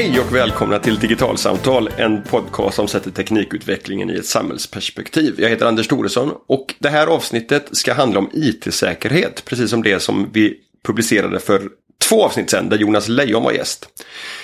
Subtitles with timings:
[0.00, 5.34] Hej och välkomna till Digitalsamtal, en podcast som sätter teknikutvecklingen i ett samhällsperspektiv.
[5.38, 10.00] Jag heter Anders Thoresson och det här avsnittet ska handla om IT-säkerhet, precis som det
[10.00, 11.68] som vi publicerade för
[12.08, 13.88] två avsnitt sedan där Jonas Lejon var gäst.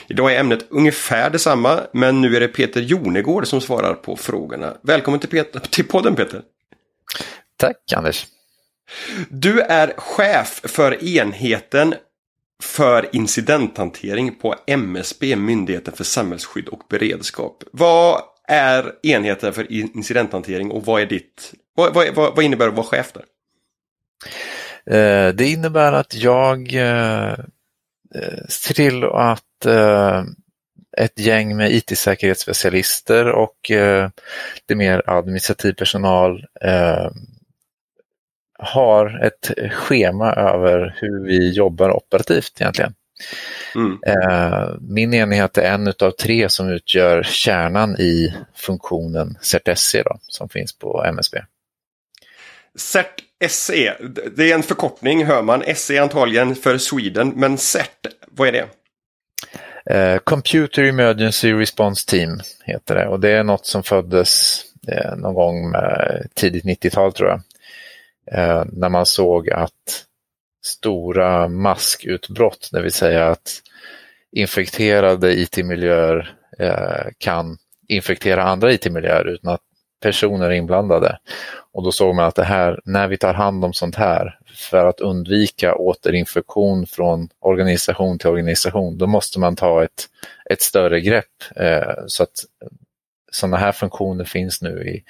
[0.08, 4.76] Idag är ämnet ungefär detsamma, men nu är det Peter Jonegård som svarar på frågorna.
[4.82, 6.42] Välkommen till, Peter, till podden Peter!
[7.58, 8.26] Tack Anders!
[9.28, 11.94] Du är chef för enheten
[12.62, 17.64] för incidenthantering på MSB, Myndigheten för samhällsskydd och beredskap.
[17.72, 22.76] Vad är enheten för incidenthantering och vad är ditt, vad, vad, vad innebär det att
[22.76, 23.24] vara chef där?
[24.90, 27.30] Eh, det innebär att jag eh,
[28.14, 29.42] eh, ser till att
[30.96, 33.56] ett gäng med IT-säkerhetsspecialister och
[34.66, 36.46] det mer administrativ personal
[38.58, 42.94] har ett schema över hur vi jobbar operativt egentligen.
[43.74, 43.98] Mm.
[44.80, 51.04] Min enhet är en av tre som utgör kärnan i funktionen CERT-SE som finns på
[51.04, 51.38] MSB.
[52.76, 53.94] CERT SE,
[54.36, 55.62] det är en förkortning hör man.
[55.74, 58.66] SE antagligen för Sweden, men CERT, vad är det?
[59.90, 65.34] Uh, Computer Emergency Response Team heter det och det är något som föddes uh, någon
[65.34, 65.74] gång
[66.34, 67.40] tidigt 90-tal tror jag.
[68.32, 70.04] Eh, när man såg att
[70.64, 73.62] stora maskutbrott, det vill säga att
[74.32, 77.58] infekterade IT-miljöer eh, kan
[77.88, 79.60] infektera andra IT-miljöer utan att
[80.02, 81.18] personer är inblandade.
[81.72, 84.86] Och då såg man att det här, när vi tar hand om sånt här för
[84.86, 90.08] att undvika återinfektion från organisation till organisation, då måste man ta ett,
[90.50, 91.42] ett större grepp.
[91.56, 92.44] Eh, så att
[93.32, 95.04] sådana här funktioner finns nu i,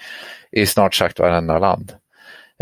[0.61, 1.93] i snart sagt varenda land.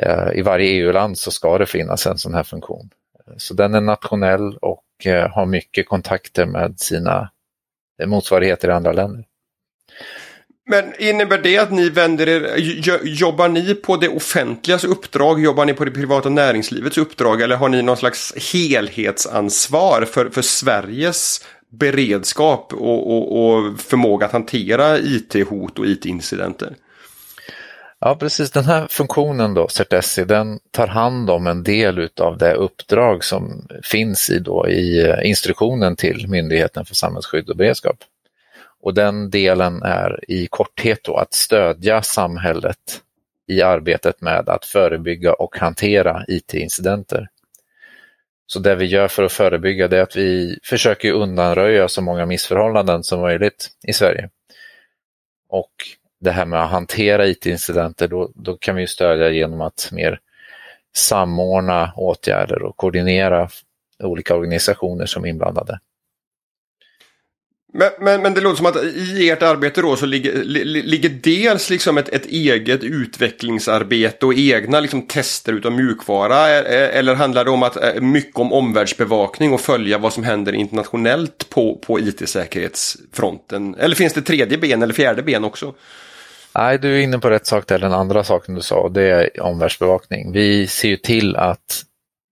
[0.03, 2.91] Eh, I varje EU-land så ska det finnas en sån här funktion.
[3.37, 7.31] Så den är nationell och eh, har mycket kontakter med sina
[8.03, 9.25] eh, motsvarigheter i andra länder.
[10.71, 12.57] Men innebär det att ni vänder er,
[13.03, 17.69] jobbar ni på det offentligas uppdrag, jobbar ni på det privata näringslivets uppdrag eller har
[17.69, 25.79] ni någon slags helhetsansvar för, för Sveriges beredskap och, och, och förmåga att hantera IT-hot
[25.79, 26.77] och IT-incidenter?
[28.07, 28.51] Ja, precis.
[28.51, 33.69] Den här funktionen då, CERT-SE, den tar hand om en del av det uppdrag som
[33.83, 37.97] finns i, då, i eh, instruktionen till Myndigheten för samhällsskydd och beredskap.
[38.81, 43.03] Och den delen är i korthet då att stödja samhället
[43.49, 47.29] i arbetet med att förebygga och hantera IT-incidenter.
[48.47, 52.27] Så det vi gör för att förebygga det är att vi försöker undanröja så många
[52.27, 54.31] missförhållanden som möjligt i Sverige.
[55.49, 55.73] Och
[56.21, 60.21] det här med att hantera IT-incidenter, då, då kan vi stödja genom att mer
[60.97, 63.49] samordna åtgärder och koordinera
[64.03, 65.79] olika organisationer som är inblandade.
[67.77, 71.09] Men, men, men, det låter som att i ert arbete då så ligger, li, ligger
[71.09, 77.15] dels liksom ett, ett, eget utvecklingsarbete och egna liksom tester utav mjukvara e, e, eller
[77.15, 81.79] handlar det om att e, mycket om omvärldsbevakning och följa vad som händer internationellt på,
[81.87, 83.75] på IT-säkerhetsfronten?
[83.75, 85.75] Eller finns det tredje ben eller fjärde ben också?
[86.55, 89.43] Nej, du är inne på rätt sak där, den andra saken du sa, det är
[89.43, 90.33] omvärldsbevakning.
[90.33, 91.85] Vi ser ju till att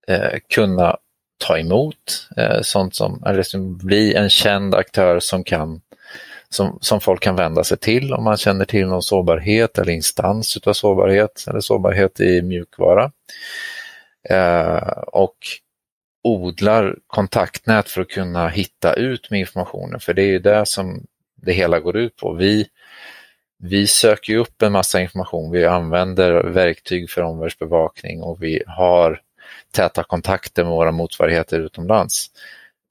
[0.09, 0.97] eh, kunna
[1.43, 5.81] ta emot eh, sånt som, eller som bli en känd aktör som kan
[6.49, 10.57] som, som folk kan vända sig till om man känner till någon sårbarhet eller instans
[10.57, 13.13] utav sårbarhet eller sårbarhet i mjukvara.
[14.29, 15.37] Eh, och
[16.25, 21.07] odlar kontaktnät för att kunna hitta ut med informationen, för det är ju det som
[21.37, 22.33] det hela går ut på.
[22.33, 22.67] Vi,
[23.59, 29.21] vi söker upp en massa information, vi använder verktyg för omvärldsbevakning och vi har
[29.73, 32.31] täta kontakter med våra motsvarigheter utomlands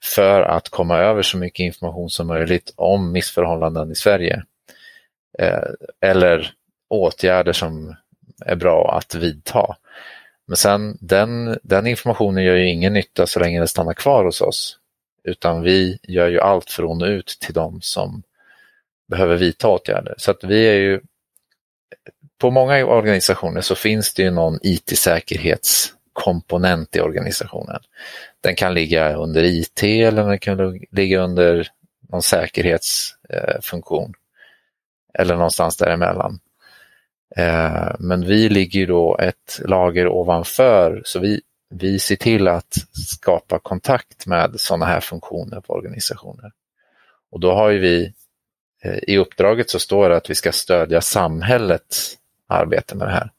[0.04, 4.44] för att komma över så mycket information som möjligt om missförhållanden i Sverige.
[5.40, 5.70] Eh,
[6.02, 6.54] eller
[6.90, 7.96] åtgärder som
[8.46, 9.76] är bra att vidta.
[10.48, 14.42] Men sen den, den informationen gör ju ingen nytta så länge den stannar kvar hos
[14.42, 14.78] oss.
[15.24, 18.24] Utan vi gör ju allt för att nå ut till dem som
[19.10, 20.16] behöver vidta åtgärder.
[20.18, 21.02] Så att vi är ju
[22.38, 27.80] på många organisationer så finns det ju någon IT-säkerhets komponent i organisationen.
[28.42, 31.68] Den kan ligga under IT eller den kan ligga under
[32.10, 34.14] någon säkerhetsfunktion
[35.14, 36.40] eh, eller någonstans däremellan.
[37.36, 43.60] Eh, men vi ligger då ett lager ovanför så vi, vi ser till att skapa
[43.60, 46.52] kontakt med sådana här funktioner på organisationer.
[47.32, 48.14] Och då har ju vi
[48.84, 52.18] eh, i uppdraget så står det att vi ska stödja samhällets
[52.48, 53.32] arbete med det här.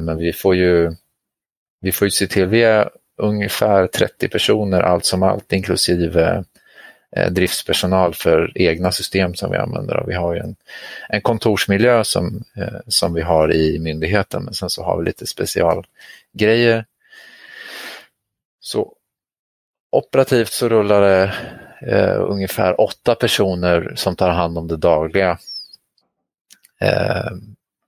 [0.00, 0.96] Men vi får ju
[1.80, 6.44] vi får ju se till, vi är ungefär 30 personer allt som allt inklusive
[7.16, 9.96] eh, driftspersonal för egna system som vi använder.
[9.96, 10.56] Och vi har ju en,
[11.08, 15.26] en kontorsmiljö som, eh, som vi har i myndigheten, men sen så har vi lite
[15.26, 16.84] specialgrejer.
[18.60, 18.94] Så
[19.90, 21.34] operativt så rullar det
[21.80, 25.38] eh, ungefär åtta personer som tar hand om det dagliga.
[26.80, 27.30] Eh,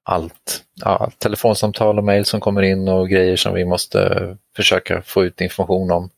[0.02, 5.24] allt, ja, telefonsamtal och mejl som kommer in och grejer som vi måste försöka få
[5.24, 6.10] ut information om.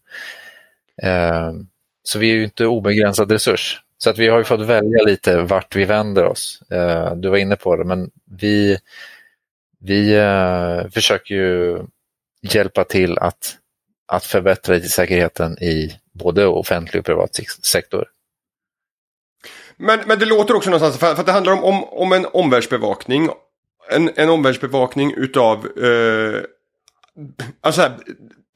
[1.02, 1.52] Eh,
[2.02, 3.80] så vi är ju inte obegränsad resurs.
[3.98, 6.62] Så att vi har ju fått välja lite vart vi vänder oss.
[6.70, 8.78] Eh, du var inne på det, men vi,
[9.80, 11.82] vi eh, försöker ju
[12.42, 13.56] hjälpa till att,
[14.06, 18.04] att förbättra säkerheten i både offentlig och privat sektor.
[19.76, 22.26] Men, men det låter också någonstans, för, för att det handlar om, om, om en
[22.32, 23.28] omvärldsbevakning.
[23.90, 26.40] En, en omvärldsbevakning utav eh,
[27.60, 27.92] alltså här,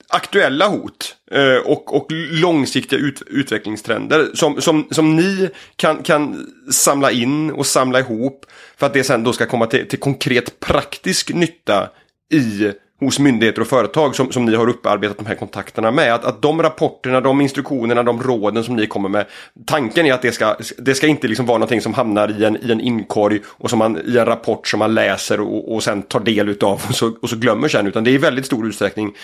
[0.09, 7.11] aktuella hot eh, och, och långsiktiga ut, utvecklingstrender som, som, som ni kan, kan samla
[7.11, 8.47] in och samla ihop
[8.77, 11.91] för att det sen då ska komma till, till konkret praktisk nytta
[12.33, 16.15] i hos myndigheter och företag som, som ni har upparbetat de här kontakterna med.
[16.15, 19.27] Att, att de rapporterna, de instruktionerna, de råden som ni kommer med.
[19.67, 22.57] Tanken är att det ska, det ska inte liksom vara någonting som hamnar i en,
[22.57, 26.03] i en inkorg och som man, i en rapport som man läser och, och sen
[26.03, 27.87] tar del utav och så, och så glömmer sen.
[27.87, 29.15] Utan det är i väldigt stor utsträckning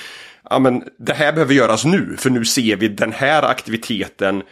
[0.50, 4.42] ja, men det här behöver göras nu för nu ser vi den här aktiviteten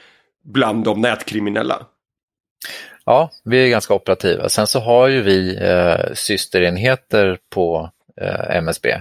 [0.45, 1.87] bland de nätkriminella.
[3.05, 4.49] Ja, vi är ganska operativa.
[4.49, 7.91] Sen så har ju vi eh, systerenheter på
[8.21, 9.01] eh, MSB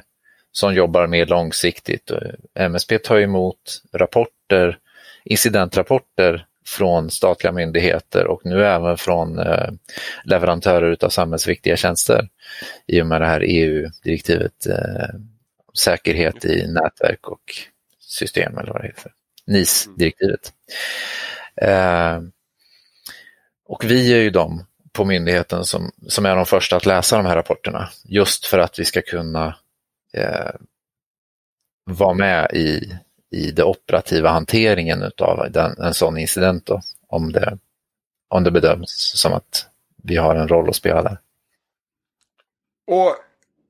[0.51, 2.12] som jobbar mer långsiktigt.
[2.56, 4.77] MSB tar emot rapporter,
[5.24, 9.69] incidentrapporter från statliga myndigheter och nu även från eh,
[10.24, 12.30] leverantörer av samhällsviktiga tjänster
[12.88, 15.19] i och med det här EU-direktivet eh,
[15.74, 17.42] säkerhet i nätverk och
[18.00, 19.12] system eller vad det heter,
[19.47, 20.54] NIS-direktivet.
[21.56, 22.21] Eh,
[23.65, 27.25] och vi är ju de på myndigheten som, som är de första att läsa de
[27.25, 29.56] här rapporterna just för att vi ska kunna
[30.13, 30.52] eh,
[31.86, 33.00] vara med i,
[33.31, 35.48] i den operativa hanteringen av
[35.80, 37.58] en sån incident då, om det,
[38.30, 39.68] om det bedöms som att
[40.04, 41.18] vi har en roll att spela där.
[42.88, 43.16] Och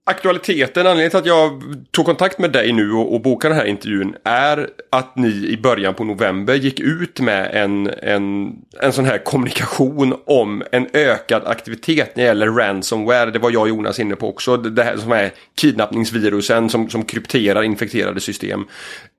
[0.03, 3.67] aktualiteten, anledningen till att jag tog kontakt med dig nu och, och bokade den här
[3.67, 9.05] intervjun är att ni i början på november gick ut med en, en, en sån
[9.05, 13.31] här kommunikation om en ökad aktivitet när det gäller ransomware.
[13.31, 14.57] Det var jag och Jonas inne på också.
[14.57, 18.65] Det här som är kidnappningsvirusen som, som krypterar infekterade system.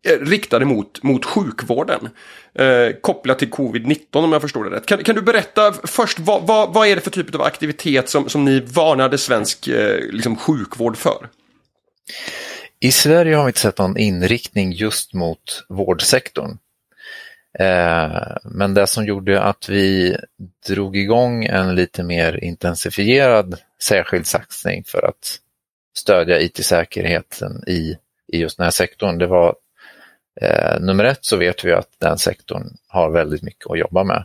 [0.04, 2.08] Eh, riktade mot, mot sjukvården.
[2.54, 4.86] Eh, kopplat till covid-19 om jag förstår det rätt.
[4.86, 8.28] Kan, kan du berätta först vad, vad, vad, är det för typ av aktivitet som,
[8.28, 11.28] som ni varnade svensk eh, liksom sjukvård för?
[12.80, 16.58] I Sverige har vi inte sett någon inriktning just mot vårdsektorn.
[17.58, 20.16] Eh, men det som gjorde att vi
[20.66, 25.38] drog igång en lite mer intensifierad särskild satsning för att
[25.96, 27.96] stödja IT-säkerheten i,
[28.32, 29.54] i just den här sektorn, det var
[30.40, 34.24] Eh, nummer ett så vet vi att den sektorn har väldigt mycket att jobba med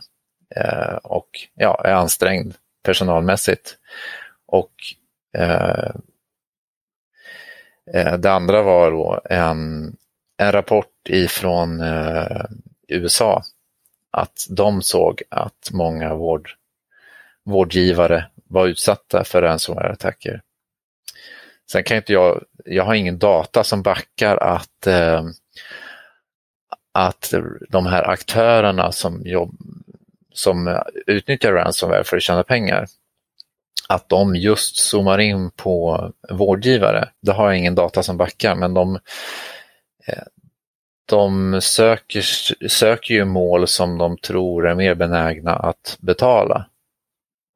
[0.56, 3.76] eh, och ja, är ansträngd personalmässigt.
[4.46, 4.72] Och
[5.36, 5.90] eh,
[7.94, 9.96] eh det andra var då en,
[10.38, 12.44] en rapport ifrån eh,
[12.88, 13.42] USA
[14.10, 16.50] att de såg att många vård,
[17.44, 20.42] vårdgivare var utsatta för ransomware-attacker.
[21.70, 25.24] Sen kan inte jag, jag har ingen data som backar att eh,
[26.92, 27.34] att
[27.68, 29.56] de här aktörerna som, jobb,
[30.32, 32.86] som utnyttjar ransomware för att tjäna pengar,
[33.88, 37.08] att de just zoomar in på vårdgivare.
[37.22, 38.98] Det har jag ingen data som backar, men de,
[40.06, 40.22] eh,
[41.06, 42.22] de söker,
[42.68, 46.66] söker ju mål som de tror är mer benägna att betala.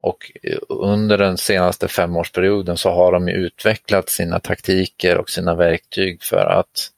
[0.01, 0.31] Och
[0.69, 6.89] under den senaste femårsperioden så har de utvecklat sina taktiker och sina verktyg för att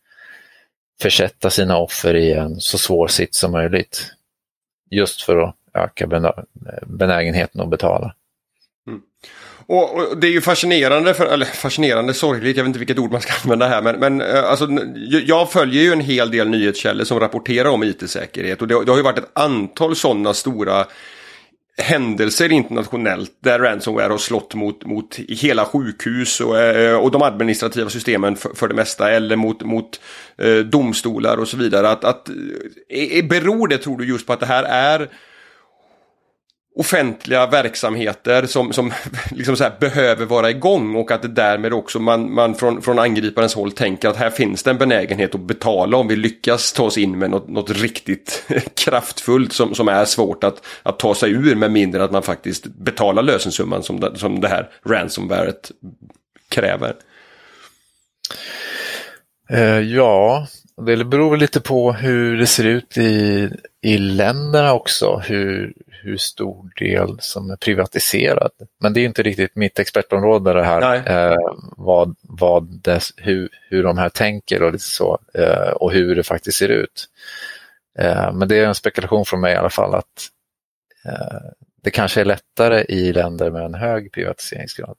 [1.01, 4.11] försätta sina offer i en så svår sitt som möjligt.
[4.91, 6.07] Just för att öka
[6.85, 8.15] benägenheten att betala.
[8.87, 9.01] Mm.
[9.67, 13.11] Och, och, det är ju fascinerande, för, eller fascinerande, sorgligt, jag vet inte vilket ord
[13.11, 13.81] man ska använda här.
[13.81, 14.67] Men, men eh, alltså,
[15.25, 18.61] jag följer ju en hel del nyhetskällor som rapporterar om it-säkerhet.
[18.61, 20.85] Och det, det har ju varit ett antal sådana stora
[21.77, 27.89] händelser internationellt där ransomware har slått mot, mot hela sjukhus och, eh, och de administrativa
[27.89, 30.01] systemen för, för det mesta eller mot, mot
[30.38, 31.89] eh, domstolar och så vidare.
[31.89, 32.29] Att, att,
[32.89, 35.10] eh, beror det tror du just på att det här är
[36.75, 38.94] offentliga verksamheter som, som
[39.32, 43.72] liksom behöver vara igång och att det därmed också man, man från, från angriparens håll
[43.72, 47.20] tänker att här finns det en benägenhet att betala om vi lyckas ta oss in
[47.20, 48.44] med något, något riktigt
[48.75, 52.65] kraftfullt som, som är svårt att, att ta sig ur med mindre att man faktiskt
[52.65, 55.72] betalar lösensumman som det, som det här ransomwaret
[56.50, 56.96] kräver.
[59.50, 60.48] Eh, ja,
[60.86, 63.50] det beror lite på hur det ser ut i,
[63.86, 68.51] i länderna också, hur, hur stor del som är privatiserad.
[68.80, 71.38] Men det är inte riktigt mitt expertområde det här, eh,
[71.77, 76.24] vad, vad dess, hur, hur de här tänker och lite så, eh, och hur det
[76.24, 77.06] faktiskt ser ut.
[78.00, 80.30] Eh, men det är en spekulation från mig i alla fall att
[81.06, 81.50] eh,
[81.84, 84.98] det kanske är lättare i länder med en hög privatiseringsgrad.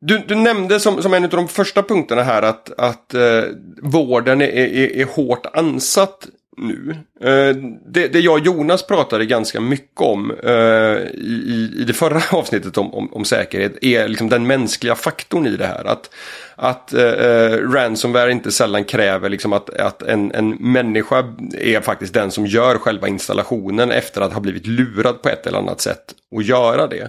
[0.00, 3.42] Du, du, nämnde som, som en av de första punkterna här att, att eh,
[3.82, 6.96] vården är, är, är hårt ansatt nu.
[7.20, 12.22] Eh, det, det, jag och Jonas pratade ganska mycket om eh, i, i det förra
[12.38, 15.84] avsnittet om, om, om, säkerhet är liksom den mänskliga faktorn i det här.
[15.84, 16.10] Att,
[16.56, 21.24] att eh, eh, ransomware inte sällan kräver liksom att, att en, en människa
[21.58, 25.58] är faktiskt den som gör själva installationen efter att ha blivit lurad på ett eller
[25.58, 27.08] annat sätt och göra det.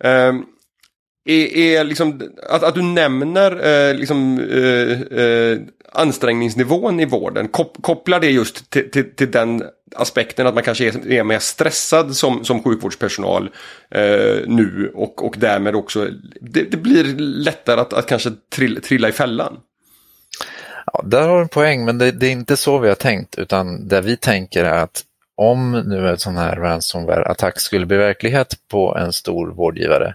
[0.00, 0.32] Eh,
[1.30, 5.58] är, är liksom, att, att du nämner eh, liksom, eh, eh,
[5.92, 7.48] ansträngningsnivån i vården.
[7.48, 9.62] Kop, kopplar det just till, till, till, den
[9.96, 13.50] aspekten att man kanske är, är mer stressad som, som sjukvårdspersonal
[13.90, 16.08] eh, nu och, och därmed också
[16.40, 19.56] det, det blir lättare att, att kanske trilla, trilla i fällan.
[20.92, 23.38] Ja, där har du en poäng, men det, det, är inte så vi har tänkt,
[23.38, 25.04] utan det vi tänker är att
[25.36, 30.14] om nu en sån här ransomware-attack skulle bli verklighet på en stor vårdgivare,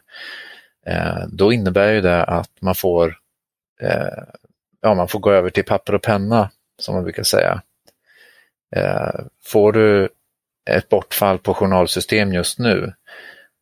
[0.86, 3.18] Eh, då innebär ju det att man får,
[3.82, 4.24] eh,
[4.82, 6.50] ja, man får gå över till papper och penna,
[6.80, 7.62] som man brukar säga.
[8.75, 10.10] Eh, får du
[10.70, 12.94] ett bortfall på journalsystem just nu,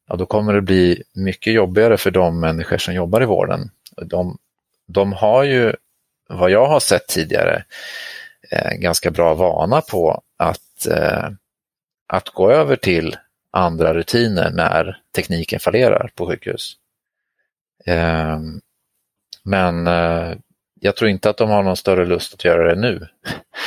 [0.08, 3.72] ja, då kommer det bli mycket jobbigare för de människor som jobbar i vården.
[4.02, 4.38] De,
[4.88, 5.74] de har ju,
[6.30, 7.64] vad jag har sett tidigare,
[8.52, 11.30] eh, ganska bra vana på att, eh,
[12.08, 13.16] att gå över till
[13.52, 16.78] andra rutiner när tekniken fallerar på sjukhus.
[17.86, 18.62] Ehm,
[19.44, 20.34] men eh,
[20.80, 23.08] jag tror inte att de har någon större lust att göra det nu.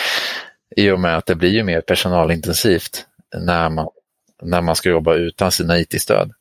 [0.77, 3.07] I och med att det blir ju mer personalintensivt
[3.37, 3.89] när man,
[4.43, 6.33] när man ska jobba utan sina IT-stöd.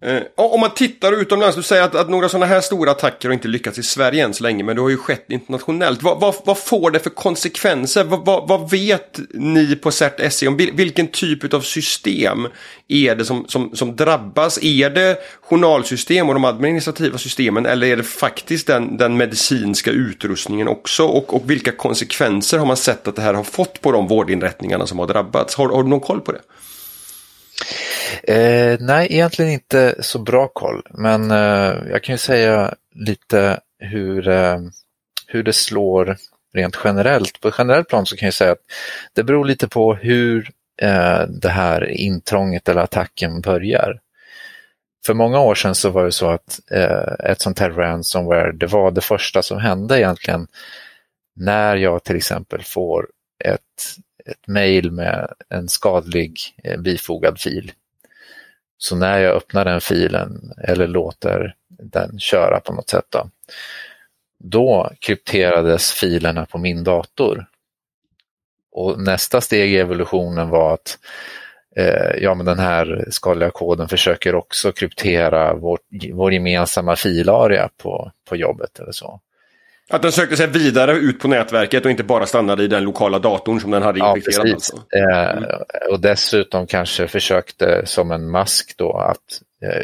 [0.00, 3.32] Eh, om man tittar utomlands, du säger att, att några sådana här stora attacker har
[3.32, 6.02] inte lyckats i Sverige än så länge, men det har ju skett internationellt.
[6.02, 8.04] Vad, vad, vad får det för konsekvenser?
[8.04, 12.48] Vad, vad, vet ni på CERT SE om vilken typ av system
[12.88, 14.58] är det som, som, som drabbas?
[14.62, 20.68] Är det journalsystem och de administrativa systemen eller är det faktiskt den, den medicinska utrustningen
[20.68, 21.04] också?
[21.04, 24.86] Och, och vilka konsekvenser har man sett att det här har fått på de vårdinrättningarna
[24.86, 25.54] som har drabbats?
[25.54, 26.40] Har, har du någon koll på det?
[28.22, 34.28] Eh, nej, egentligen inte så bra koll, men eh, jag kan ju säga lite hur,
[34.28, 34.58] eh,
[35.26, 36.16] hur det slår
[36.54, 37.40] rent generellt.
[37.40, 38.62] På generellt plan så kan jag säga att
[39.12, 40.50] det beror lite på hur
[40.82, 44.00] eh, det här intrånget eller attacken börjar.
[45.06, 48.66] För många år sedan så var det så att eh, ett sånt här ransomware, det
[48.66, 50.46] var det första som hände egentligen
[51.36, 53.08] när jag till exempel får
[53.44, 53.60] ett,
[54.26, 57.72] ett mejl med en skadlig eh, bifogad fil
[58.78, 63.30] så när jag öppnar den filen eller låter den köra på något sätt då,
[64.38, 67.46] då krypterades filerna på min dator.
[68.72, 70.98] Och nästa steg i evolutionen var att
[71.76, 75.78] eh, ja, men den här skadliga koden försöker också kryptera vår,
[76.12, 79.20] vår gemensamma filarea på, på jobbet eller så.
[79.90, 83.18] Att den sökte sig vidare ut på nätverket och inte bara stannade i den lokala
[83.18, 84.46] datorn som den hade infekterat.
[84.46, 84.82] Ja, alltså.
[84.92, 85.44] mm.
[85.44, 85.58] eh,
[85.90, 89.82] och dessutom kanske försökte som en mask då att eh,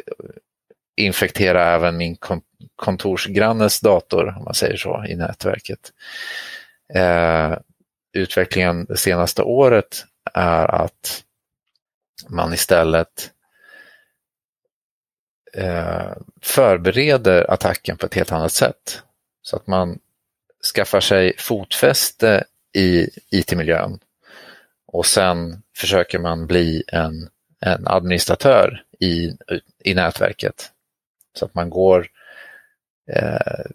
[0.96, 2.40] infektera även min kon
[2.76, 5.92] kontorsgrannes dator, om man säger så, i nätverket.
[6.94, 7.58] Eh,
[8.12, 11.22] utvecklingen det senaste året är att
[12.28, 13.30] man istället
[15.56, 19.02] eh, förbereder attacken på ett helt annat sätt.
[19.44, 19.98] Så att man
[20.74, 23.98] skaffar sig fotfäste i IT-miljön
[24.86, 27.28] och sen försöker man bli en,
[27.60, 29.36] en administratör i,
[29.78, 30.70] i nätverket.
[31.34, 32.06] Så att man går
[33.12, 33.70] eh,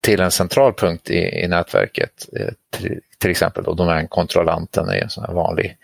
[0.00, 5.10] till en central punkt i, i nätverket, eh, till, till, exempel då domänkontrollanten är en
[5.10, 5.76] sån här vanlig,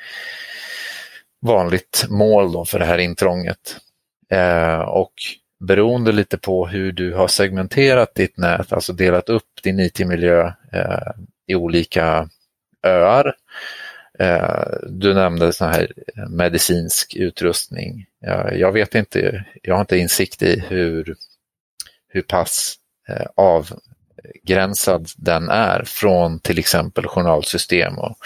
[1.40, 3.76] vanligt mål då för det här intrånget.
[4.29, 5.12] Eh, och
[5.61, 11.12] beroende lite på hur du har segmenterat ditt nät, alltså delat upp din IT-miljö eh,
[11.47, 12.29] i olika
[12.83, 13.35] öar,
[14.21, 15.93] Eh, du nämnde sån här
[16.29, 18.07] medicinsk utrustning.
[18.26, 21.17] Eh, jag vet inte, jag har inte insikt i hur,
[22.09, 22.75] hur pass
[23.09, 28.17] eh, avgränsad den är från till exempel journalsystem och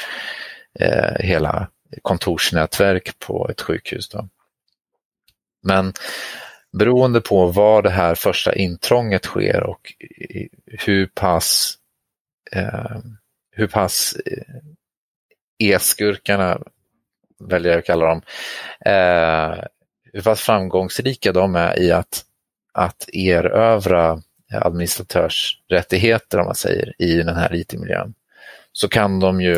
[0.81, 1.69] eh, hela
[2.03, 4.09] kontorsnätverk på ett sjukhus.
[4.09, 4.29] Då.
[5.63, 5.93] Men
[6.79, 9.95] beroende på var det här första intrånget sker och
[10.67, 11.75] hur pass,
[12.53, 12.99] eh,
[13.51, 14.57] hur pass eh,
[15.59, 16.59] e-skurkarna,
[17.39, 18.23] väljer jag att kalla dem,
[18.87, 19.65] eh,
[20.13, 22.25] hur pass framgångsrika de är i att,
[22.73, 28.15] att erövra administratörsrättigheter, om man säger, i den här IT-miljön,
[28.73, 29.57] så kan de ju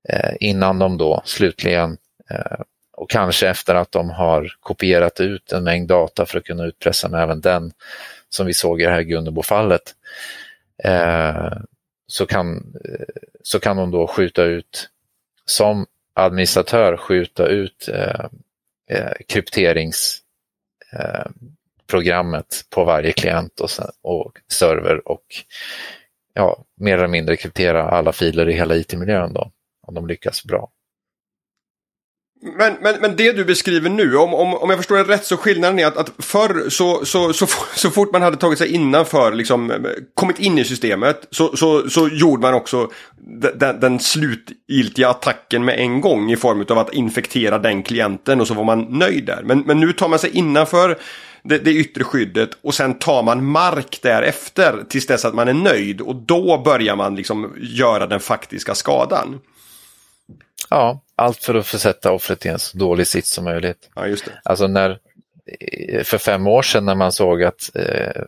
[0.09, 1.97] Eh, innan de då slutligen,
[2.29, 2.61] eh,
[2.97, 7.09] och kanske efter att de har kopierat ut en mängd data för att kunna utpressa
[7.09, 7.71] med även den,
[8.29, 9.95] som vi såg i det här Gunnebo-fallet,
[10.83, 11.51] eh,
[12.07, 14.89] så, kan, eh, så kan de då skjuta ut,
[15.45, 18.25] som administratör, skjuta ut eh,
[18.89, 19.11] eh,
[20.91, 21.25] eh
[22.69, 25.25] på varje klient och, sen, och server och
[26.33, 30.71] ja, mer eller mindre kryptera alla filer i hela IT-miljön då, om de lyckas bra.
[32.41, 35.37] Men, men, men det du beskriver nu, om, om, om jag förstår det rätt så
[35.37, 39.33] skillnaden är att, att förr så, så, så, så fort man hade tagit sig innanför,
[39.33, 39.77] liksom, eh,
[40.13, 42.91] kommit in i systemet så, så, så gjorde man också
[43.55, 48.47] den, den slutgiltiga attacken med en gång i form av att infektera den klienten och
[48.47, 49.41] så var man nöjd där.
[49.43, 50.97] Men, men nu tar man sig innanför
[51.43, 55.53] det, det yttre skyddet och sen tar man mark därefter tills dess att man är
[55.53, 59.39] nöjd och då börjar man liksom göra den faktiska skadan.
[60.69, 63.89] Ja, allt för att försätta offret i en så dålig sits som möjligt.
[63.95, 64.41] Ja, just det.
[64.43, 64.99] Alltså när,
[66.03, 68.23] för fem år sedan när man såg att, eh,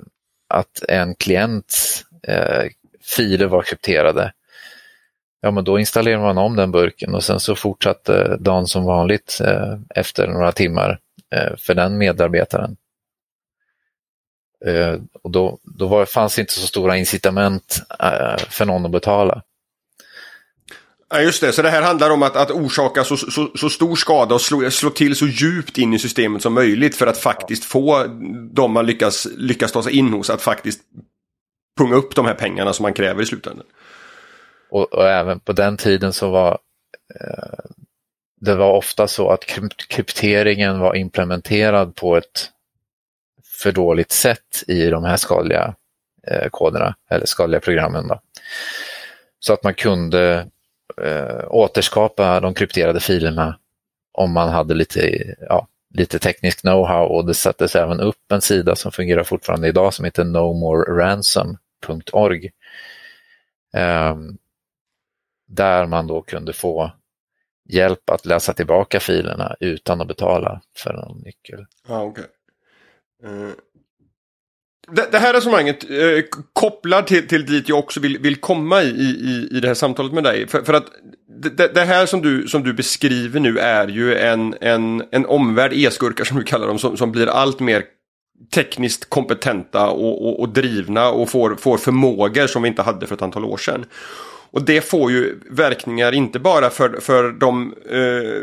[0.48, 2.64] att en klients eh,
[3.02, 4.34] filer var krypterade,
[5.42, 9.42] ja men då installerade man om den burken och sen så fortsatte dagen som vanligt
[9.44, 11.00] eh, efter några timmar
[11.36, 12.78] eh, för den medarbetaren.
[14.66, 19.44] Eh, och då, då var, fanns inte så stora incitament eh, för någon att betala.
[21.10, 23.96] Ja, just det, så det här handlar om att, att orsaka så, så, så stor
[23.96, 27.66] skada och slå, slå till så djupt in i systemet som möjligt för att faktiskt
[27.66, 28.06] få
[28.52, 30.82] de man lyckas, lyckas ta sig in hos att faktiskt
[31.78, 33.66] punga upp de här pengarna som man kräver i slutändan.
[34.70, 36.60] Och, och även på den tiden så var
[37.22, 37.72] eh,
[38.42, 39.46] det var ofta så att
[39.90, 42.50] krypteringen var implementerad på ett
[43.46, 45.76] för dåligt sätt i de här skadliga
[46.28, 48.08] eh, koderna eller skadliga programmen.
[48.08, 48.22] Då.
[49.40, 50.48] Så att man kunde
[51.04, 53.60] eh, återskapa de krypterade filerna
[54.12, 58.76] om man hade lite, ja, lite teknisk know-how och det sattes även upp en sida
[58.76, 62.52] som fungerar fortfarande idag som heter nomoreransom.org.
[63.74, 64.18] Eh,
[65.48, 66.92] där man då kunde få
[67.70, 71.66] hjälp att läsa tillbaka filerna utan att betala för någon nyckel.
[71.88, 72.26] Ah, okay.
[73.24, 73.50] Eh,
[74.92, 76.24] det, det, här resonemanget eh,
[76.54, 80.14] kopplar till, till dit jag också vill, vill komma i, i, i det här samtalet
[80.14, 80.48] med dig.
[80.48, 80.86] För, för att
[81.42, 85.74] det, det, här som du, som du beskriver nu är ju en, en, en omvärld
[85.74, 87.84] e-skurkar som du kallar dem som, som blir allt mer
[88.54, 93.16] tekniskt kompetenta och, och, och, drivna och får, får förmågor som vi inte hade för
[93.16, 93.86] ett antal år sedan.
[94.52, 98.42] Och det får ju verkningar inte bara för, för de eh,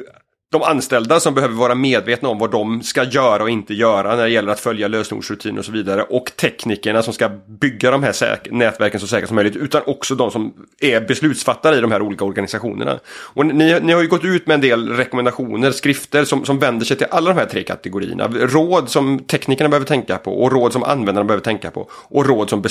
[0.52, 4.22] de anställda som behöver vara medvetna om vad de ska göra och inte göra när
[4.22, 6.02] det gäller att följa lösenordsrutiner och så vidare.
[6.02, 7.30] Och teknikerna som ska
[7.60, 9.56] bygga de här nätverken så säkert som möjligt.
[9.56, 12.98] Utan också de som är beslutsfattare i de här olika organisationerna.
[13.08, 16.86] Och ni, ni har ju gått ut med en del rekommendationer, skrifter som, som vänder
[16.86, 18.28] sig till alla de här tre kategorierna.
[18.28, 21.90] Råd som teknikerna behöver tänka på och råd som användarna behöver tänka på.
[21.90, 22.62] Och råd som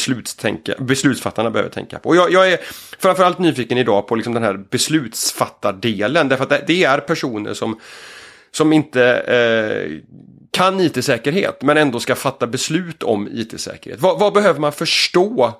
[0.80, 2.10] beslutsfattarna behöver tänka på.
[2.10, 2.60] Och jag, jag är
[3.00, 6.30] framförallt nyfiken idag på liksom den här beslutsfattardelen.
[6.30, 7.64] Därför att det, det är personer som
[8.51, 9.99] som, inte eh,
[10.51, 14.01] kan IT-säkerhet men ändå ska fatta beslut om IT-säkerhet.
[14.01, 15.54] Vad, vad behöver man förstå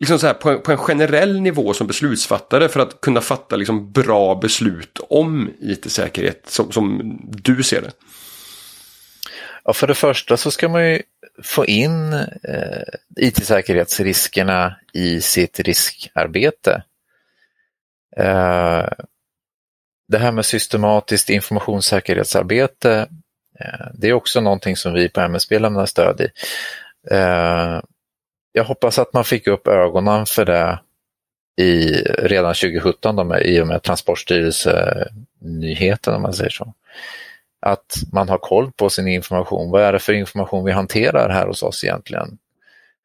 [0.00, 3.92] liksom så här, på, på, en generell nivå som beslutsfattare för att kunna fatta liksom
[3.92, 7.90] bra beslut om IT-säkerhet som, som du ser det?
[9.64, 11.02] Ja, för det första så ska man ju
[11.42, 12.82] få in eh,
[13.16, 16.82] IT-säkerhetsriskerna i sitt riskarbete.
[18.16, 18.88] Eh,
[20.10, 23.08] det här med systematiskt informationssäkerhetsarbete,
[23.60, 26.28] eh, det är också någonting som vi på MSB lämnar stöd i.
[27.10, 27.80] Eh,
[28.52, 30.78] jag hoppas att man fick upp ögonen för det
[31.56, 36.74] i, redan 2017 då med, i och med Transportstyrelsenyheten om man säger så.
[37.60, 39.70] Att man har koll på sin information.
[39.70, 42.38] Vad är det för information vi hanterar här hos oss egentligen?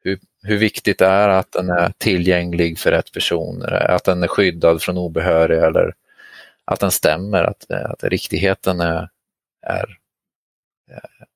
[0.04, 4.28] Hur, hur viktigt det är att den är tillgänglig för rätt personer, att den är
[4.28, 5.94] skyddad från obehöriga eller
[6.66, 9.08] att den stämmer, att, att riktigheten är,
[9.66, 9.98] är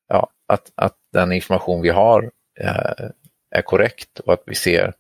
[0.09, 3.13] ja, att, att den information vi har är,
[3.51, 4.93] är korrekt och att vi ser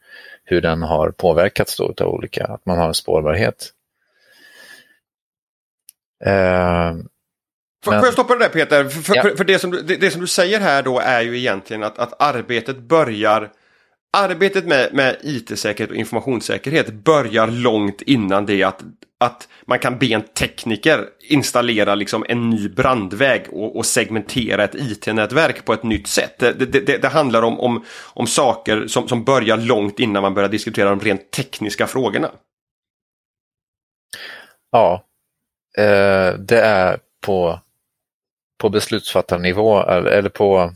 [0.44, 3.72] hur den har påverkats av olika, att man har en spårbarhet.
[6.24, 6.94] Eh,
[7.84, 8.88] Får, får jag stoppa det där Peter?
[8.88, 9.22] För, ja.
[9.22, 11.82] för, för det, som du, det, det, som du säger här då är ju egentligen
[11.82, 13.50] att, att arbetet börjar
[14.12, 18.82] Arbetet med, med IT-säkerhet och informationssäkerhet börjar långt innan det att,
[19.18, 24.74] att man kan be en tekniker installera liksom en ny brandväg och, och segmentera ett
[24.74, 26.38] IT-nätverk på ett nytt sätt.
[26.38, 30.48] Det, det, det handlar om, om, om saker som, som börjar långt innan man börjar
[30.48, 32.30] diskutera de rent tekniska frågorna.
[34.70, 35.04] Ja,
[35.78, 37.60] eh, det är på
[38.60, 40.72] på beslutsfattarnivå eller på,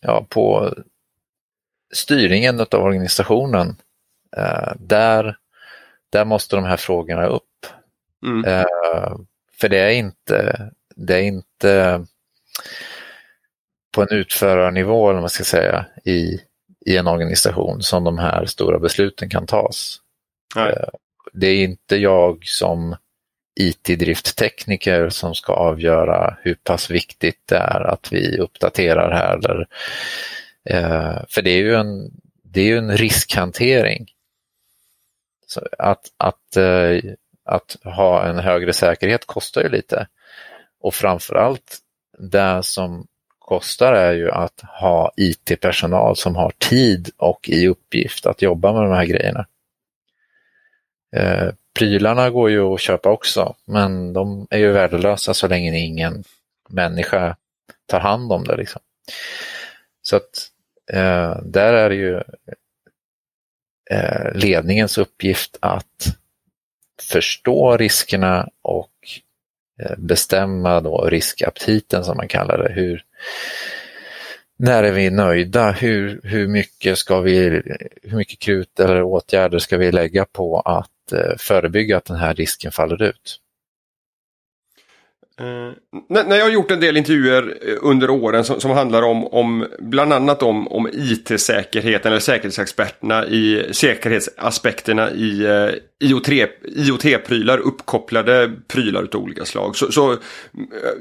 [0.00, 0.74] ja, på
[1.94, 3.76] styrningen av organisationen.
[4.36, 5.36] Eh, där,
[6.10, 7.66] där måste de här frågorna upp.
[8.26, 8.44] Mm.
[8.44, 9.16] Eh,
[9.60, 12.04] för det är inte, det är inte
[13.94, 16.40] på en utförarnivå, eller man ska säga, i,
[16.86, 20.00] i en organisation som de här stora besluten kan tas.
[20.56, 20.72] Nej.
[20.72, 20.88] Eh,
[21.32, 22.96] det är inte jag som
[23.60, 29.50] IT-drifttekniker som ska avgöra hur pass viktigt det är att vi uppdaterar här.
[29.50, 29.66] Eller,
[30.70, 32.10] Eh, för det är ju en,
[32.42, 34.06] det är en riskhantering.
[35.46, 37.12] Så att, att, eh,
[37.44, 40.08] att ha en högre säkerhet kostar ju lite.
[40.80, 41.78] Och framförallt
[42.18, 43.06] det som
[43.38, 48.82] kostar är ju att ha IT-personal som har tid och i uppgift att jobba med
[48.82, 49.46] de här grejerna.
[51.16, 51.48] Eh,
[51.78, 56.24] prylarna går ju att köpa också, men de är ju värdelösa så länge ingen
[56.68, 57.36] människa
[57.86, 58.56] tar hand om det.
[58.56, 58.82] Liksom.
[60.02, 60.50] Så att
[60.92, 62.16] eh, där är det ju
[63.90, 66.16] eh, ledningens uppgift att
[67.10, 68.90] förstå riskerna och
[69.82, 72.72] eh, bestämma då riskaptiten som man kallar det.
[72.72, 73.04] Hur,
[74.56, 75.70] när är vi nöjda?
[75.70, 77.62] Hur, hur, mycket ska vi,
[78.02, 82.34] hur mycket krut eller åtgärder ska vi lägga på att Eh, förebygga att den här
[82.34, 83.40] risken faller ut.
[85.40, 85.72] Uh,
[86.08, 89.66] när jag har gjort en del intervjuer eh, under åren som, som handlar om, om
[89.78, 99.08] bland annat om, om IT-säkerheten eller säkerhetsexperterna i säkerhetsaspekterna i eh, IoT-prylar, IoT uppkopplade prylar
[99.14, 99.76] av olika slag.
[99.76, 100.18] Så, så eh,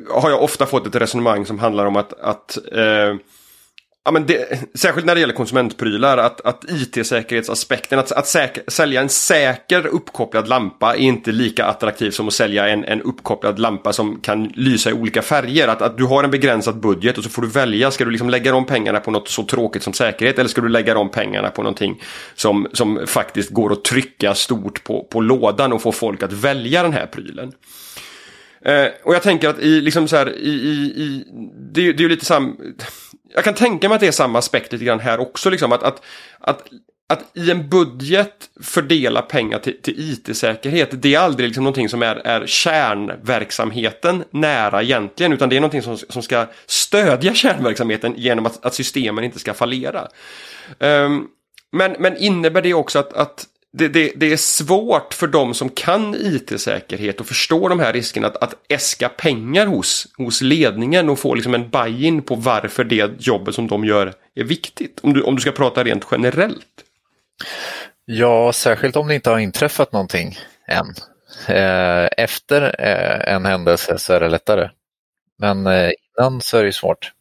[0.10, 2.58] har jag ofta fått ett resonemang som handlar om att, att
[4.06, 9.02] Ja, men det, särskilt när det gäller konsumentprylar, att, att IT-säkerhetsaspekten, att, att säk, sälja
[9.02, 13.94] en säker uppkopplad lampa är inte lika attraktivt som att sälja en, en uppkopplad lampa
[13.94, 15.68] som kan lysa i olika färger.
[15.68, 18.30] Att, att du har en begränsad budget och så får du välja, ska du liksom
[18.30, 21.50] lägga de pengarna på något så tråkigt som säkerhet eller ska du lägga de pengarna
[21.50, 22.02] på någonting
[22.36, 26.84] som, som faktiskt går att trycka stort på, på lådan och få folk att välja
[26.84, 27.54] den här prylen.
[28.66, 31.26] Eh, och jag tänker att i liksom så här, i, i, i
[31.72, 32.56] det, det är ju lite samma.
[33.36, 35.50] jag kan tänka mig att det är samma aspekt lite grann här också.
[35.50, 36.02] Liksom, att, att,
[36.40, 36.64] att,
[37.10, 42.04] att i en budget fördela pengar till, till IT-säkerhet, det är aldrig liksom någonting som
[42.04, 48.46] är, är kärnverksamheten nära egentligen, utan det är någonting som, som ska stödja kärnverksamheten genom
[48.46, 50.08] att, att systemen inte ska fallera.
[50.80, 51.28] Um,
[51.72, 55.70] men, men innebär det också att, att det, det, det, är svårt för de som
[55.70, 61.20] kan IT-säkerhet och förstår de här riskerna att, att äska pengar hos, hos ledningen och
[61.20, 65.00] få liksom en buy-in på varför det jobbet som de gör är viktigt.
[65.04, 66.84] Om du, om du ska prata rent generellt.
[68.06, 70.94] Ja, särskilt om det inte har inträffat någonting än.
[71.48, 74.70] Eh, efter eh, en händelse så är det lättare.
[75.40, 77.12] Men eh, innan så är det svårt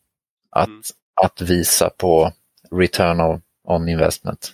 [0.51, 0.83] att, mm.
[1.23, 2.33] att visa på
[2.71, 4.53] return on investment.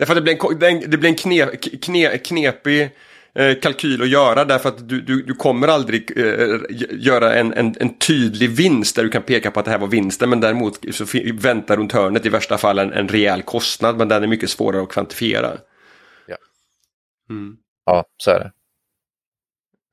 [0.00, 2.90] Därför att det blir en, det blir en knep, knep, knepig
[3.34, 6.58] eh, kalkyl att göra därför att du, du, du kommer aldrig eh,
[6.90, 9.86] göra en, en, en, tydlig vinst där du kan peka på att det här var
[9.86, 14.08] vinsten men däremot så väntar runt hörnet i värsta fall en, en rejäl kostnad men
[14.08, 15.58] den är mycket svårare att kvantifiera.
[16.26, 16.36] Ja,
[17.30, 17.56] mm.
[17.86, 18.52] ja så är det.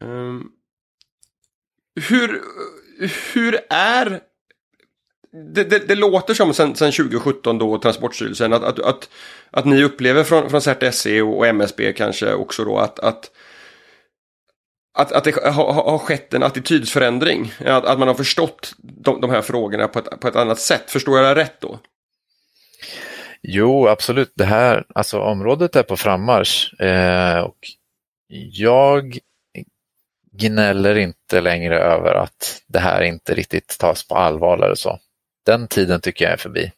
[0.05, 0.51] Um,
[2.09, 2.41] hur,
[3.33, 4.19] hur är
[5.31, 9.09] det, det, det, låter som sen, sen 2017 då Transportstyrelsen att, att, att,
[9.51, 13.31] att ni upplever från, från CERT-SE och, MSB kanske också då att, att
[14.93, 17.53] att, att det har, har skett en attitydsförändring.
[17.65, 20.91] Att, att man har förstått de, de här frågorna på ett, på ett annat sätt.
[20.91, 21.79] Förstår jag det rätt då?
[23.41, 24.31] Jo, absolut.
[24.35, 26.81] Det här, alltså området är på frammarsch.
[26.81, 27.57] Eh, och
[28.51, 29.17] jag
[30.31, 34.99] gnäller inte längre över att det här inte riktigt tas på allvar eller så.
[35.47, 36.71] Den tiden tycker jag är förbi.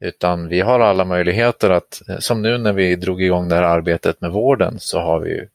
[0.00, 4.20] Utan vi har alla möjligheter att, som nu när vi drog igång det här arbetet
[4.20, 5.48] med vården, så har vi ju,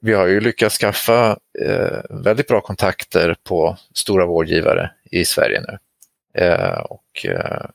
[0.00, 5.78] vi har ju lyckats skaffa eh, väldigt bra kontakter på stora vårdgivare i Sverige nu.
[6.42, 7.66] Eh, och eh,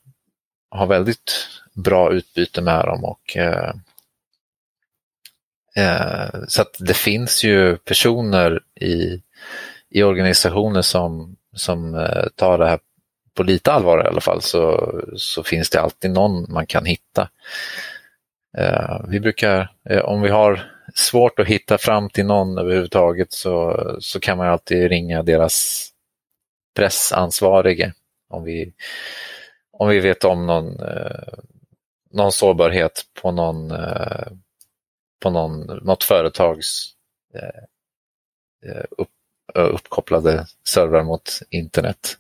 [0.70, 3.74] har väldigt bra utbyte med dem och eh,
[5.78, 9.22] Eh, så att det finns ju personer i,
[9.90, 12.80] i organisationer som, som eh, tar det här
[13.34, 17.30] på lite allvar i alla fall så, så finns det alltid någon man kan hitta.
[18.58, 23.82] Eh, vi brukar, eh, om vi har svårt att hitta fram till någon överhuvudtaget så,
[24.00, 25.88] så kan man alltid ringa deras
[26.76, 27.94] pressansvarige
[28.30, 28.74] om vi,
[29.72, 30.78] om vi vet om någon,
[32.12, 33.74] någon sårbarhet på någon
[35.22, 36.94] på någon, något företags
[38.98, 39.10] upp,
[39.54, 42.18] uppkopplade servrar mot internet.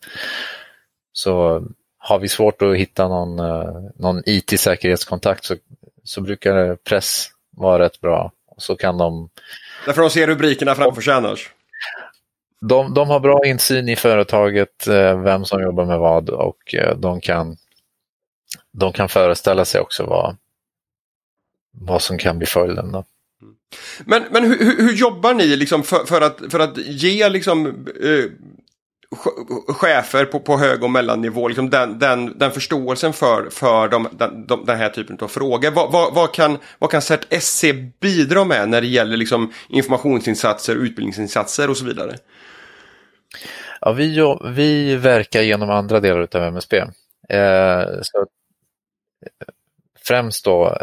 [1.13, 1.63] Så
[1.97, 5.55] har vi svårt att hitta någon, eh, någon IT-säkerhetskontakt så,
[6.03, 8.31] så brukar press vara rätt bra.
[8.57, 9.29] Så kan de...
[9.85, 11.51] Därför de ser rubrikerna framför sig annars?
[12.61, 17.21] De, de har bra insyn i företaget, eh, vem som jobbar med vad och de
[17.21, 17.57] kan,
[18.71, 20.37] de kan föreställa sig också vad,
[21.71, 22.91] vad som kan bli följden.
[22.91, 23.05] Då.
[24.05, 28.31] Men, men hur, hur, jobbar ni liksom för, för, att, för att ge liksom, eh,
[29.67, 34.47] chefer på, på hög och mellannivå liksom den, den, den förståelsen för, för de, den,
[34.47, 35.71] de, den här typen av frågor?
[35.71, 41.69] Vad, vad, vad kan, vad kan CERT-SC bidra med när det gäller liksom informationsinsatser, utbildningsinsatser
[41.69, 42.17] och så vidare?
[43.81, 46.77] Ja, vi, vi verkar genom andra delar av MSB.
[47.29, 48.19] Eh, så,
[49.25, 49.47] eh,
[50.07, 50.77] främst då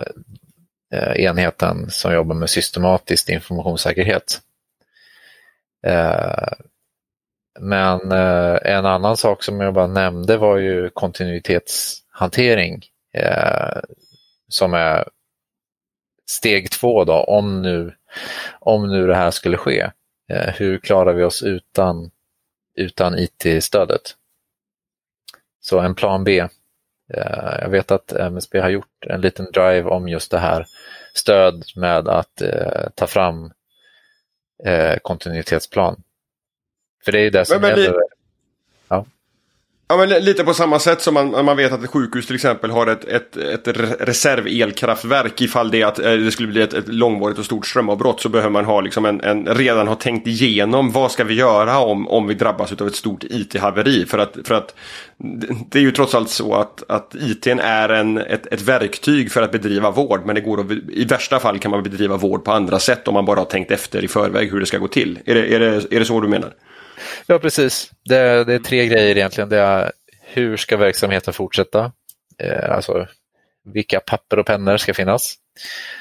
[0.95, 4.41] Eh, enheten som jobbar med systematisk informationssäkerhet.
[5.87, 6.53] Eh,
[7.61, 12.85] men eh, en annan sak som jag bara nämnde var ju kontinuitetshantering
[14.49, 15.09] som är
[16.27, 17.95] steg två då, om nu,
[18.61, 19.91] om nu det här skulle ske.
[20.55, 22.11] Hur klarar vi oss utan,
[22.75, 24.17] utan IT-stödet?
[25.61, 26.49] Så en plan B
[27.61, 30.67] jag vet att MSB har gjort en liten drive om just det här
[31.15, 33.53] stöd med att eh, ta fram
[34.65, 36.03] eh, kontinuitetsplan.
[37.05, 38.01] För det är ju det som men, men gäller.
[38.89, 39.07] Ja,
[39.89, 42.71] Ja men lite på samma sätt som man, man vet att ett sjukhus till exempel
[42.71, 43.69] har ett, ett, ett
[44.01, 48.29] reservelkraftverk ifall det, att, eh, det skulle bli ett, ett långvarigt och stort strömavbrott så
[48.29, 52.09] behöver man ha liksom en, en, redan ha tänkt igenom vad ska vi göra om,
[52.09, 54.07] om vi drabbas av ett stort IT-haveri.
[54.07, 54.75] För att, för att
[55.71, 59.43] det är ju trots allt så att, att IT är en, ett, ett verktyg för
[59.43, 62.53] att bedriva vård men det går att, i värsta fall kan man bedriva vård på
[62.53, 65.19] andra sätt om man bara har tänkt efter i förväg hur det ska gå till.
[65.25, 66.53] Är det, är det, är det så du menar?
[67.27, 67.91] Ja, precis.
[68.05, 69.49] Det, det, är tre grejer egentligen.
[69.49, 71.93] Det är hur ska verksamheten fortsätta?
[72.39, 73.07] Eh, alltså
[73.65, 75.35] vilka papper och pennor ska finnas?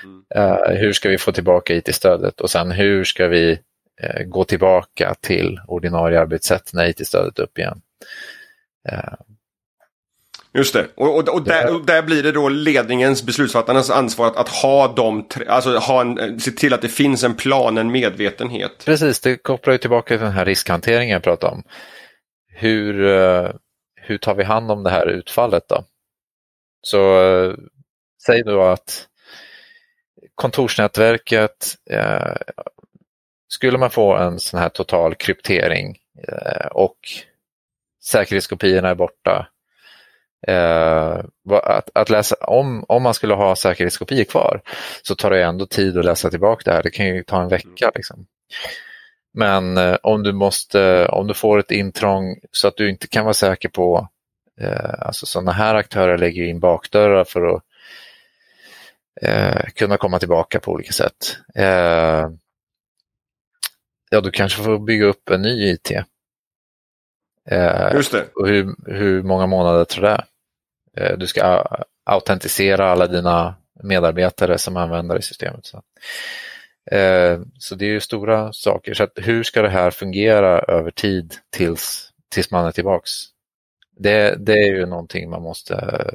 [0.03, 0.23] Mm.
[0.35, 2.41] Eh, hur ska vi få tillbaka IT-stödet?
[2.41, 3.59] Och sen hur ska vi
[4.01, 7.81] eh, gå tillbaka till ordinarie arbetssätt när IT-stödet är upp igen?
[10.53, 14.27] Eh, Just det, och, och, och, där, och, där, blir det då ledningens, beslutsfattarnas ansvar
[14.27, 17.91] att, att ha dem, alltså ha en, se till att det finns en plan, en
[17.91, 18.85] medvetenhet.
[18.85, 21.63] Precis, det kopplar ju tillbaka till den här riskhanteringen jag pratade om.
[22.47, 23.51] Hur, eh,
[23.95, 25.83] hur tar vi hand om det här utfallet då?
[26.81, 27.53] Så eh,
[28.25, 29.07] säg då att
[30.35, 32.35] kontorsnätverket, eh,
[33.47, 36.97] skulle man få en sån här total kryptering eh, och
[38.03, 39.52] säkerhetskopiorna är borta Eh,
[41.49, 44.61] att, att, läsa, om, om man skulle ha säkerhetskopior kvar
[45.01, 46.83] så tar det ändå tid att läsa tillbaka det här.
[46.83, 47.91] Det kan ju ta en vecka.
[47.95, 48.25] Liksom.
[49.33, 53.23] Men eh, om, du måste, om du får ett intrång så att du inte kan
[53.23, 54.07] vara säker på,
[54.61, 57.63] eh, alltså sådana här aktörer lägger in bakdörrar för att
[59.21, 61.37] eh, kunna komma tillbaka på olika sätt.
[61.55, 62.29] Eh,
[64.09, 65.91] ja, du kanske får bygga upp en ny IT.
[67.49, 68.25] Eh, Just det.
[68.35, 70.25] Och hur, hur många månader tror du det är?
[71.17, 71.65] Du ska
[72.03, 75.65] autentisera alla dina medarbetare som använder i systemet.
[75.65, 75.81] Så.
[76.91, 78.93] Eh, så det är ju stora saker.
[78.93, 83.11] Så hur ska det här fungera över tid tills, tills man är tillbaks?
[83.97, 86.05] Det, det är ju någonting man måste,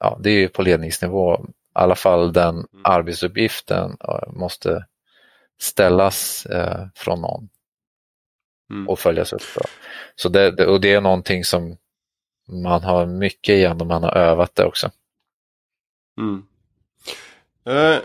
[0.00, 2.66] ja det är ju på ledningsnivå, i alla fall den mm.
[2.84, 4.86] arbetsuppgiften eh, måste
[5.60, 7.48] ställas eh, från någon
[8.70, 8.88] mm.
[8.88, 9.42] och följas upp.
[10.16, 11.76] Så det, och det är någonting som
[12.48, 14.90] man har mycket igen om man har övat det också.
[16.18, 16.42] Mm.
[17.66, 17.98] Eh,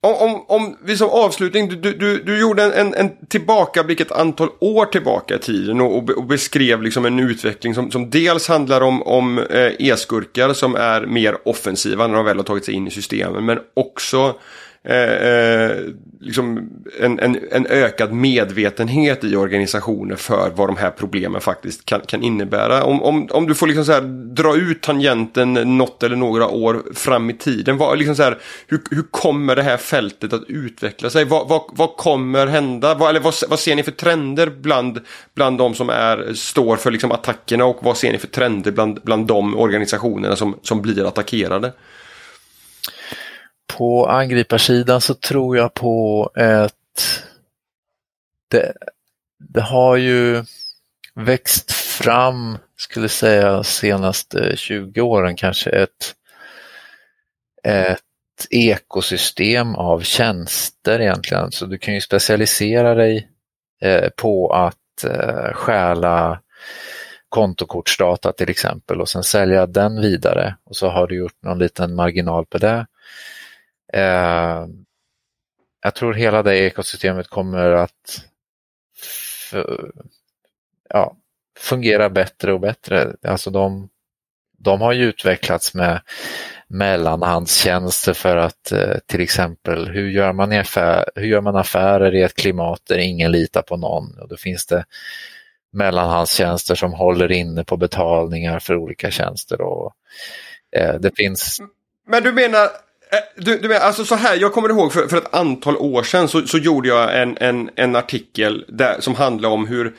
[0.00, 4.48] om, om vi som avslutning, du, du, du gjorde en, en, en tillbakablick ett antal
[4.60, 9.02] år tillbaka i tiden och, och beskrev liksom en utveckling som, som dels handlar om,
[9.02, 12.90] om eh, e-skurkar som är mer offensiva när de väl har tagit sig in i
[12.90, 14.34] systemen men också
[14.88, 15.76] Eh, eh,
[16.20, 16.70] liksom
[17.00, 22.22] en, en, en, ökad medvetenhet i organisationer för vad de här problemen faktiskt kan, kan
[22.22, 22.84] innebära.
[22.84, 24.00] Om, om, om du får liksom så här,
[24.34, 27.76] dra ut tangenten något eller några år fram i tiden.
[27.76, 31.24] Vad, liksom så här, hur, hur kommer det här fältet att utveckla sig?
[31.24, 32.94] Vad, vad, vad kommer hända?
[32.94, 35.00] Vad, eller vad, vad ser ni för trender bland,
[35.34, 39.00] bland de som är, står för liksom attackerna och vad ser ni för trender bland,
[39.02, 41.72] bland de organisationerna som, som blir attackerade?
[43.66, 46.72] På angriparsidan så tror jag på ett...
[48.50, 48.72] Det,
[49.38, 50.44] det har ju
[51.14, 56.14] växt fram, skulle säga, senaste 20 åren kanske ett,
[57.64, 58.00] ett
[58.50, 61.52] ekosystem av tjänster egentligen.
[61.52, 63.28] Så du kan ju specialisera dig
[63.80, 66.40] eh, på att eh, stjäla
[67.28, 71.94] kontokortsdata till exempel och sen sälja den vidare och så har du gjort någon liten
[71.94, 72.86] marginal på det.
[73.96, 74.66] Eh,
[75.82, 78.24] jag tror hela det ekosystemet kommer att
[80.88, 81.16] ja,
[81.58, 83.16] fungera bättre och bättre.
[83.22, 83.88] Alltså de,
[84.58, 86.00] de har ju utvecklats med
[86.68, 92.22] mellanhandstjänster för att eh, till exempel hur gör, man affär, hur gör man affärer i
[92.22, 94.18] ett klimat där ingen litar på någon?
[94.18, 94.84] Och då finns det
[95.72, 99.60] mellanhandstjänster som håller inne på betalningar för olika tjänster.
[99.60, 99.94] Och,
[100.76, 101.58] eh, det finns...
[101.60, 101.70] Mm.
[102.08, 102.68] Men du menar
[103.12, 106.28] Eh, du, du alltså så här, jag kommer ihåg för, för ett antal år sedan
[106.28, 109.94] så, så gjorde jag en, en, en artikel där, som handlade om hur,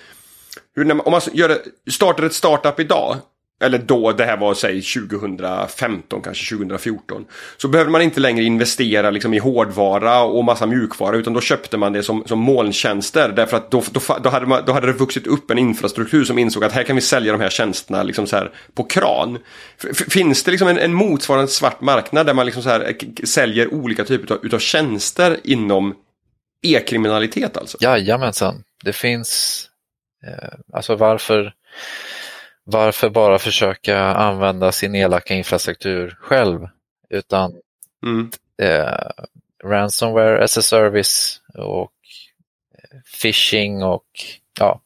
[0.75, 1.57] hur när man, om man gör,
[1.91, 3.17] startar ett startup idag
[3.59, 7.25] eller då, det här var säg 2015, kanske 2014.
[7.57, 11.77] Så behövde man inte längre investera liksom, i hårdvara och massa mjukvara utan då köpte
[11.77, 13.29] man det som, som molntjänster.
[13.29, 16.37] Därför att då, då, då, hade man, då hade det vuxit upp en infrastruktur som
[16.37, 19.39] insåg att här kan vi sälja de här tjänsterna liksom så här, på kran.
[20.09, 24.03] Finns det liksom en, en motsvarande svart marknad där man liksom så här, säljer olika
[24.03, 25.95] typer av utav tjänster inom
[26.63, 27.77] e-kriminalitet alltså?
[27.81, 29.63] Jajamensan, det finns,
[30.27, 31.53] eh, alltså varför
[32.69, 36.67] varför bara försöka använda sin elaka infrastruktur själv
[37.09, 37.53] utan
[38.05, 38.29] mm.
[38.61, 39.09] eh,
[39.63, 41.91] ransomware as a service och
[42.73, 44.05] eh, phishing och
[44.59, 44.81] ja,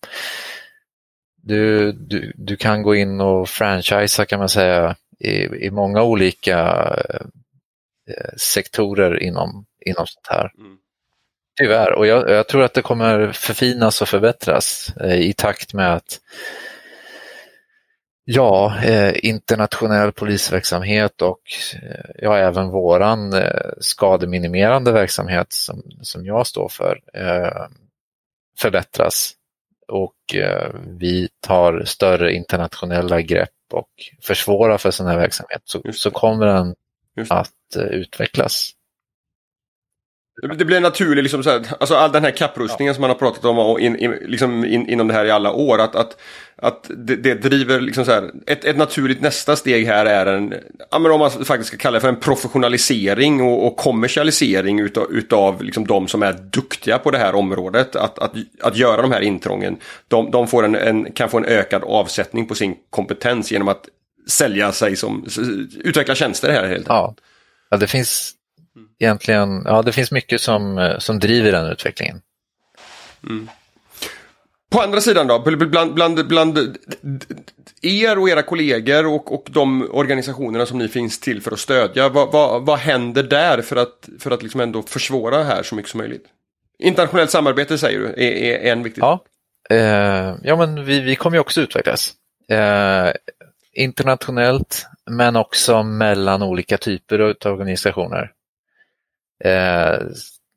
[1.36, 6.60] du, du, du kan gå in och franchisea kan man säga i, i många olika
[8.10, 10.52] eh, sektorer inom, inom sånt här.
[10.58, 10.78] Mm.
[11.58, 15.94] Tyvärr, och jag, jag, tror att det kommer förfinas och förbättras eh, i takt med
[15.94, 16.20] att
[18.34, 21.42] Ja, eh, internationell polisverksamhet och
[21.84, 27.00] eh, ja, även våran eh, skademinimerande verksamhet som, som jag står för
[28.60, 29.34] förbättras.
[29.88, 30.16] Och
[31.00, 33.90] vi tar större internationella grepp och
[34.22, 35.62] försvårar för sån här verksamhet.
[35.66, 36.76] Så, så kommer den
[37.30, 38.72] att utvecklas.
[40.58, 42.94] Det blir naturligt, liksom så här, alltså all den här kapprustningen ja.
[42.94, 45.52] som man har pratat om och in, in, liksom in, inom det här i alla
[45.52, 45.82] år.
[45.82, 46.18] Att, att,
[46.56, 50.54] att det, det driver liksom så här, ett, ett naturligt nästa steg här är en,
[50.92, 55.12] ja men om man faktiskt ska kalla det för en professionalisering och, och kommersialisering utav,
[55.12, 57.96] utav liksom de som är duktiga på det här området.
[57.96, 59.78] Att, att, att göra de här intrången.
[60.08, 63.86] De, de får en, en, kan få en ökad avsättning på sin kompetens genom att
[64.30, 65.26] sälja sig som,
[65.84, 66.88] utveckla tjänster här helt enkelt.
[66.90, 67.16] Ja.
[67.70, 68.36] ja, det finns
[69.00, 72.22] egentligen, ja det finns mycket som, eh, som driver den utvecklingen.
[73.24, 73.50] Mm.
[74.72, 76.78] På andra sidan då, bland, bland, bland
[77.82, 82.10] er och era kollegor och, och de organisationerna som ni finns till för att stödja,
[82.10, 85.92] vad, vad, vad händer där för att, för att liksom ändå försvåra här så mycket
[85.92, 86.26] som möjligt?
[86.80, 89.24] Internationellt samarbete säger du är, är en viktig Ja,
[89.70, 92.14] eh, ja men vi, vi kommer ju också utvecklas.
[92.50, 93.12] Eh,
[93.74, 98.32] internationellt men också mellan olika typer av organisationer.
[99.44, 100.00] Eh,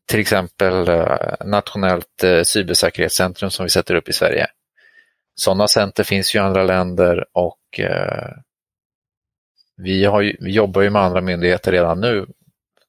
[0.09, 4.47] till exempel eh, Nationellt eh, cybersäkerhetscentrum som vi sätter upp i Sverige.
[5.35, 8.33] Sådana center finns ju i andra länder och eh,
[9.77, 12.27] vi, har ju, vi jobbar ju med andra myndigheter redan nu.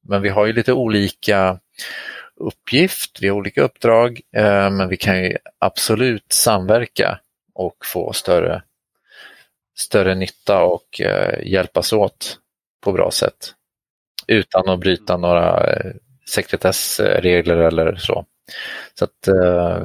[0.01, 1.59] Men vi har ju lite olika
[2.35, 7.19] uppgift, vi har olika uppdrag, eh, men vi kan ju absolut samverka
[7.53, 8.63] och få större,
[9.77, 12.39] större nytta och eh, hjälpas åt
[12.81, 13.53] på bra sätt.
[14.27, 15.91] Utan att bryta några eh,
[16.29, 18.25] sekretessregler eller så.
[18.99, 19.83] Så att eh,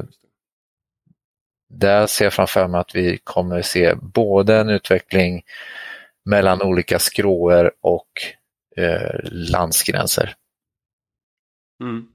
[1.69, 5.43] där ser jag framför mig att vi kommer se både en utveckling
[6.25, 8.07] mellan olika skråer och
[8.77, 10.35] eh, landsgränser.
[11.83, 12.07] Mm.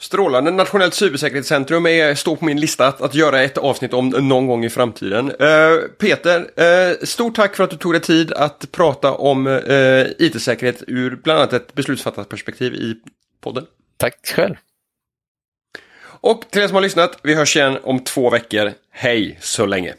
[0.00, 0.50] Strålande.
[0.50, 4.64] Nationellt cybersäkerhetscentrum är, står på min lista att, att göra ett avsnitt om någon gång
[4.64, 5.30] i framtiden.
[5.30, 10.06] Uh, Peter, uh, stort tack för att du tog dig tid att prata om uh,
[10.18, 12.96] IT-säkerhet ur bland annat ett beslutsfattarperspektiv i
[13.40, 13.66] podden.
[13.96, 14.54] Tack själv.
[16.20, 18.72] Och till er som har lyssnat, vi hörs igen om två veckor.
[18.90, 19.94] Hej så länge!